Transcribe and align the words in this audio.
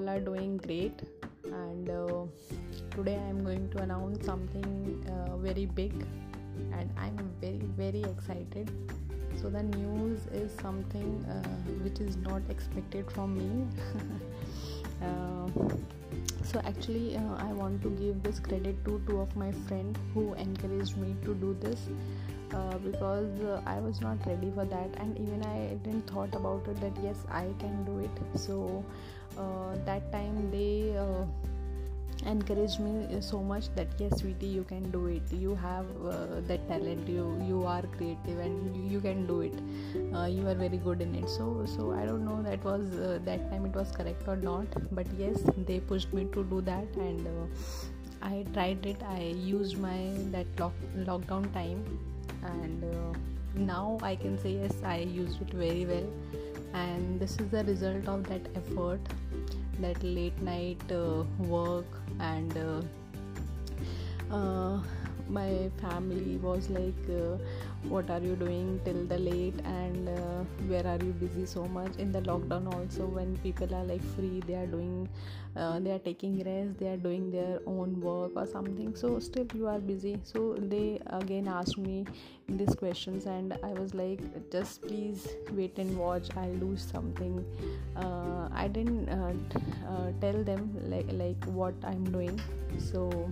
all 0.00 0.08
are 0.08 0.20
doing 0.20 0.56
great. 0.56 1.02
And 1.44 1.88
uh, 1.88 2.24
today 2.90 3.16
i 3.16 3.28
am 3.28 3.44
going 3.44 3.68
to 3.70 3.82
announce 3.82 4.24
something 4.24 5.04
uh, 5.12 5.36
very 5.36 5.66
big. 5.66 5.92
And 6.72 6.90
i'm 6.98 7.30
very 7.40 7.68
very 7.76 8.02
excited. 8.02 8.70
So 9.40 9.48
the 9.48 9.62
news 9.62 10.26
is 10.32 10.52
something 10.60 11.24
uh, 11.24 11.48
which 11.84 12.00
is 12.00 12.16
not 12.16 12.42
expected 12.48 13.10
from 13.10 13.38
me. 13.38 13.66
Uh, 15.08 15.48
so 16.44 16.60
actually 16.66 17.16
uh, 17.16 17.34
i 17.38 17.50
want 17.58 17.80
to 17.82 17.88
give 18.00 18.22
this 18.22 18.38
credit 18.38 18.76
to 18.84 19.00
two 19.06 19.18
of 19.18 19.34
my 19.34 19.50
friends 19.66 19.98
who 20.12 20.34
encouraged 20.34 20.98
me 20.98 21.14
to 21.24 21.34
do 21.36 21.56
this 21.58 21.88
uh, 22.54 22.78
because 22.78 23.40
uh, 23.40 23.60
I 23.66 23.78
was 23.78 24.00
not 24.00 24.26
ready 24.26 24.50
for 24.54 24.64
that, 24.64 24.90
and 24.98 25.18
even 25.18 25.44
I 25.44 25.76
didn't 25.84 26.06
thought 26.10 26.34
about 26.34 26.66
it 26.68 26.80
that 26.80 26.92
yes 27.02 27.16
I 27.30 27.46
can 27.58 27.84
do 27.84 27.98
it. 27.98 28.10
So 28.38 28.84
uh, 29.38 29.76
that 29.84 30.10
time 30.12 30.50
they 30.50 30.96
uh, 30.96 31.24
encouraged 32.26 32.80
me 32.80 33.20
so 33.20 33.42
much 33.42 33.68
that 33.76 33.88
yes 33.98 34.18
sweetie 34.20 34.46
you 34.46 34.64
can 34.64 34.90
do 34.90 35.06
it. 35.06 35.22
You 35.32 35.54
have 35.54 35.86
uh, 36.04 36.40
that 36.48 36.66
talent. 36.68 37.08
You 37.08 37.24
you 37.46 37.64
are 37.64 37.82
creative 37.96 38.38
and 38.38 38.76
you, 38.76 38.82
you 38.96 39.00
can 39.00 39.26
do 39.26 39.40
it. 39.40 39.54
You 40.32 40.48
are 40.48 40.54
very 40.54 40.76
good 40.76 41.00
in 41.00 41.14
it. 41.14 41.28
So 41.28 41.64
so 41.76 41.92
i 41.92 42.04
don't 42.04 42.24
know 42.24 42.42
that 42.42 42.62
was 42.64 42.90
that 43.30 43.50
time 43.50 43.64
it 43.66 43.74
was 43.74 43.90
correct 43.92 44.28
or 44.28 44.36
not 44.36 44.66
but 44.92 45.06
yes 45.18 45.40
they 45.66 45.80
pushed 45.80 46.12
me 46.12 46.26
to 46.36 46.44
do 46.44 46.60
that 46.62 47.02
and 47.08 47.26
i 48.22 48.44
tried 48.52 48.84
it. 48.84 49.02
I 49.02 49.34
used 49.50 49.78
my 49.78 50.12
that 50.32 50.46
lock, 50.58 50.72
lockdown 51.10 51.52
time 51.54 51.84
and 52.42 52.84
uh, 52.84 53.18
now 53.54 53.98
i 54.02 54.14
can 54.16 54.38
say 54.38 54.52
yes 54.52 54.74
i 54.84 54.98
used 54.98 55.40
it 55.42 55.50
very 55.50 55.86
well. 55.86 56.08
And 56.72 57.18
this 57.18 57.32
is 57.40 57.48
the 57.50 57.64
result 57.64 58.06
of 58.06 58.28
that 58.28 58.42
effort 58.54 59.00
that 59.80 60.02
late 60.02 60.40
night 60.40 60.80
uh, 60.92 61.24
work. 61.38 61.86
And 62.20 62.56
uh, 62.56 64.34
uh, 64.34 64.80
my 65.28 65.70
family 65.80 66.36
was 66.36 66.68
like 66.70 67.08
uh, 67.08 67.38
what 67.88 68.10
are 68.10 68.20
you 68.20 68.36
doing 68.36 68.80
till 68.84 69.04
the 69.06 69.18
late 69.18 69.54
and 69.64 70.08
uh, 70.08 70.44
where 70.68 70.86
are 70.86 70.98
you 71.04 71.12
busy 71.12 71.46
so 71.46 71.64
much? 71.64 71.96
In 71.96 72.12
the 72.12 72.20
lockdown 72.20 72.72
also 72.74 73.06
when 73.06 73.36
people 73.38 73.74
are 73.74 73.84
like 73.84 74.02
free 74.14 74.42
they 74.46 74.54
are 74.54 74.66
doing 74.66 75.08
uh, 75.56 75.80
they 75.80 75.90
are 75.90 75.98
taking 75.98 76.42
rest 76.44 76.78
they 76.78 76.88
are 76.88 76.96
doing 76.96 77.30
their 77.30 77.58
own 77.66 78.00
work 78.00 78.32
or 78.36 78.46
something. 78.46 78.94
So 78.94 79.18
still 79.18 79.46
you 79.54 79.66
are 79.66 79.78
busy. 79.78 80.20
So 80.24 80.56
they 80.58 81.00
again 81.06 81.48
asked 81.48 81.78
me 81.78 82.06
these 82.48 82.74
questions 82.74 83.26
and 83.26 83.56
i 83.62 83.72
was 83.74 83.94
like 83.94 84.20
just 84.50 84.82
please 84.82 85.28
wait 85.52 85.78
and 85.78 85.96
watch. 85.96 86.28
I'll 86.36 86.56
do 86.56 86.76
something. 86.76 87.44
Uh, 87.96 88.48
i 88.52 88.68
didn't 88.68 89.08
uh, 89.08 89.32
uh, 89.88 90.12
tell 90.20 90.44
them 90.44 90.76
like 90.84 91.06
like 91.12 91.42
what 91.46 91.74
i'm 91.84 92.04
doing. 92.04 92.40
So 92.78 93.30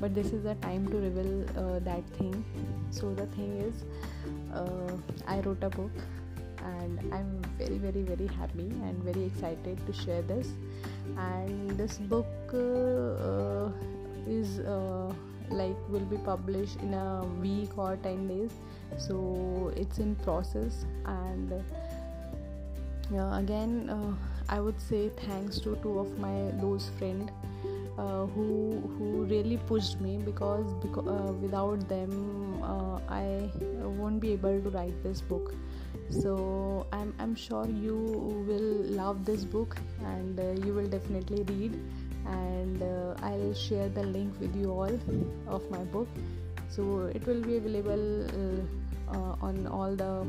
but 0.00 0.14
this 0.14 0.32
is 0.32 0.42
the 0.42 0.54
time 0.56 0.86
to 0.88 0.96
reveal 0.96 1.44
uh, 1.58 1.78
that 1.80 2.04
thing. 2.18 2.44
So 2.90 3.14
the 3.14 3.26
thing 3.26 3.58
is 3.58 3.84
uh, 4.52 4.96
i 5.26 5.40
wrote 5.40 5.62
a 5.62 5.70
book 5.70 5.92
and 6.64 7.14
i'm 7.14 7.42
very 7.58 7.78
very 7.78 8.02
very 8.02 8.26
happy 8.26 8.68
and 8.86 9.02
very 9.04 9.24
excited 9.24 9.86
to 9.86 9.92
share 9.92 10.22
this. 10.22 10.48
And 11.16 11.70
this 11.78 11.98
book 11.98 12.26
uh, 12.54 12.58
uh 12.58 13.72
is 14.26 14.60
uh, 14.60 15.12
like 15.50 15.76
will 15.88 16.08
be 16.14 16.18
published 16.18 16.80
in 16.80 16.94
a 16.94 17.24
week 17.40 17.76
or 17.76 17.96
10 17.96 18.28
days. 18.28 18.50
So 18.98 19.72
it's 19.76 19.98
in 19.98 20.14
process 20.16 20.84
and 21.06 21.62
again 23.18 23.90
uh, 23.90 24.14
i 24.48 24.60
would 24.60 24.80
say 24.80 25.08
thanks 25.26 25.58
to 25.58 25.76
two 25.82 25.98
of 25.98 26.18
my 26.18 26.50
those 26.60 26.90
friends 26.98 27.30
uh, 28.00 28.26
who 28.34 28.48
who 28.96 29.24
really 29.30 29.56
pushed 29.70 30.00
me 30.00 30.16
because, 30.26 30.72
because 30.82 31.06
uh, 31.06 31.32
without 31.44 31.88
them 31.88 32.62
uh, 32.62 32.98
I 33.08 33.50
won't 34.00 34.20
be 34.20 34.32
able 34.32 34.60
to 34.66 34.70
write 34.70 35.02
this 35.02 35.20
book. 35.20 35.54
So 36.10 36.86
I'm 36.92 37.14
I'm 37.18 37.34
sure 37.34 37.66
you 37.66 37.96
will 38.48 38.70
love 39.00 39.24
this 39.24 39.44
book 39.44 39.76
and 40.12 40.40
uh, 40.40 40.66
you 40.66 40.74
will 40.74 40.88
definitely 40.88 41.42
read. 41.54 41.80
And 42.26 42.82
uh, 42.82 43.14
I'll 43.22 43.54
share 43.54 43.88
the 43.88 44.02
link 44.02 44.40
with 44.40 44.54
you 44.54 44.70
all 44.70 44.98
of 45.58 45.70
my 45.70 45.84
book. 45.96 46.08
So 46.68 47.10
it 47.14 47.26
will 47.26 47.42
be 47.42 47.56
available 47.56 48.26
uh, 49.12 49.46
on 49.46 49.66
all 49.66 49.96
the 49.96 50.26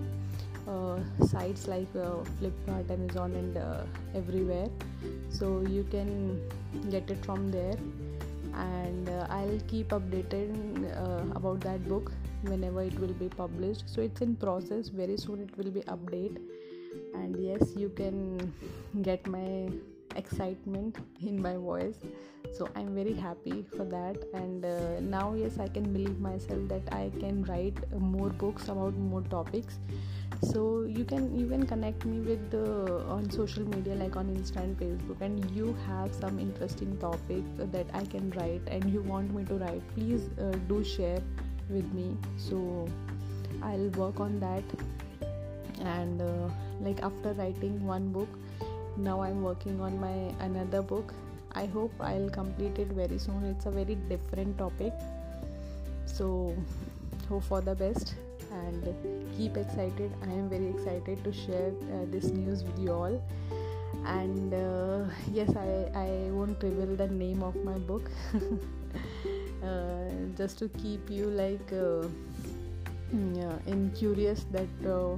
sites 1.26 1.68
like 1.68 1.92
Flipkart, 1.94 2.90
Amazon, 2.90 3.34
and 3.34 3.58
everywhere. 4.16 4.68
So 5.30 5.64
you 5.68 5.84
can 5.90 6.42
get 6.90 7.10
it 7.10 7.24
from 7.26 7.52
there. 7.52 7.76
And 8.54 9.08
uh, 9.08 9.28
i'll 9.30 9.62
keep 9.68 9.90
updated 9.90 10.50
uh, 10.98 11.24
about 11.38 11.62
that 11.62 11.88
book 11.88 12.12
whenever 12.44 12.82
it 12.84 13.00
will 13.00 13.14
be 13.14 13.30
published. 13.30 13.84
So 13.86 14.02
it's 14.02 14.22
in 14.22 14.36
process. 14.36 14.90
Very 14.90 15.18
soon 15.18 15.42
it 15.42 15.58
will 15.58 15.72
be 15.72 15.82
update. 15.82 16.38
And 17.14 17.36
yes 17.42 17.74
you 17.76 17.90
can 17.90 18.54
get 19.02 19.26
my 19.28 19.70
excitement 20.16 20.98
in 21.22 21.42
my 21.42 21.56
voice 21.56 21.96
so 22.54 22.68
i'm 22.76 22.94
very 22.94 23.14
happy 23.14 23.66
for 23.76 23.86
that. 23.86 24.18
And 24.34 24.66
uh, 24.66 25.00
now 25.00 25.34
yes 25.34 25.58
i 25.60 25.68
can 25.68 25.92
believe 25.94 26.20
myself 26.20 26.68
that 26.68 26.94
i 26.94 27.12
can 27.20 27.44
write 27.44 27.78
more 28.00 28.30
books 28.30 28.68
about 28.68 28.96
more 28.96 29.22
topics. 29.22 29.80
So 30.44 30.84
you 30.84 31.04
can 31.06 31.38
even 31.38 31.66
connect 31.68 32.04
me 32.06 32.20
with 32.20 32.50
the 32.50 33.04
on 33.08 33.30
social 33.30 33.64
media 33.64 33.96
like 33.96 34.16
on 34.16 34.28
insta 34.36 34.64
and 34.64 34.78
facebook 34.78 35.22
and 35.22 35.52
you 35.52 35.76
have 35.88 36.14
some 36.16 36.40
interesting 36.40 36.98
topic 36.98 37.44
that 37.72 37.86
i 37.94 38.04
can 38.06 38.32
write 38.32 38.62
and 38.68 38.92
you 38.92 39.02
want 39.02 39.36
me 39.36 39.44
to 39.46 39.56
write 39.56 39.84
please 39.94 40.30
uh, 40.40 40.52
do 40.68 40.84
share 40.84 41.22
with 41.70 41.94
me. 41.94 42.18
So 42.38 42.88
i'll 43.62 43.90
work 43.90 44.20
on 44.20 44.40
that. 44.40 44.64
And 45.82 46.22
uh, 46.22 46.50
like 46.82 47.02
after 47.04 47.34
writing 47.34 47.86
one 47.86 48.12
book 48.12 48.30
now 48.98 49.22
i'm 49.22 49.42
working 49.42 49.80
on 49.80 50.00
my 50.00 50.16
another 50.46 50.82
book 50.82 51.14
i 51.56 51.66
hope 51.66 51.94
i'll 52.00 52.30
complete 52.30 52.78
it 52.80 52.88
very 52.88 53.18
soon. 53.18 53.44
It's 53.46 53.66
a 53.66 53.72
very 53.72 53.96
different 53.96 54.58
topic. 54.58 54.94
So 56.06 56.56
hope 57.30 57.44
for 57.44 57.62
the 57.62 57.76
best 57.76 58.16
and 58.52 58.84
keep 59.38 59.58
excited. 59.58 60.12
I 60.24 60.32
am 60.32 60.50
very 60.50 60.68
excited 60.68 61.24
to 61.24 61.32
share 61.32 61.72
uh, 61.94 62.06
this 62.08 62.26
news 62.26 62.64
with 62.64 62.80
you 62.80 62.92
all. 62.92 63.24
And 64.06 64.54
uh, 64.54 65.06
yes 65.32 65.56
I, 65.56 65.90
I 65.96 66.32
won't 66.32 66.62
reveal 66.64 66.96
the 66.96 67.08
name 67.08 67.44
of 67.44 67.56
my 67.64 67.78
book. 67.78 68.10
Uh, 69.64 70.10
just 70.36 70.58
to 70.58 70.68
keep 70.70 71.08
you 71.08 71.28
like 71.28 71.72
uh, 71.72 72.08
yeah, 73.34 73.54
in 73.68 73.92
curious 73.92 74.46
that 74.52 74.68
uh, 74.86 75.16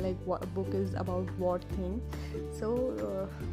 like 0.00 0.16
what 0.24 0.42
book 0.54 0.68
is 0.72 0.94
about 0.94 1.28
what 1.38 1.62
thing. 1.76 2.00
So 2.58 2.96
uh, 3.06 3.46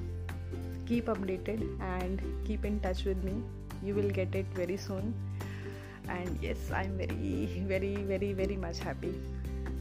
keep 0.86 1.06
updated 1.06 1.64
and 1.82 2.22
keep 2.46 2.66
in 2.66 2.80
touch 2.80 3.06
with 3.06 3.24
me. 3.24 3.42
You 3.84 3.96
will 3.96 4.10
get 4.10 4.36
it 4.36 4.46
very 4.54 4.78
soon. 4.78 5.14
And 6.10 6.38
yes 6.42 6.72
i'm 6.72 6.98
very 6.98 7.64
very 7.68 7.96
very 7.96 8.34
very 8.34 8.58
much 8.58 8.80
happy. 8.80 9.14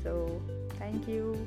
So 0.04 0.40
thank 0.78 1.08
you. 1.08 1.46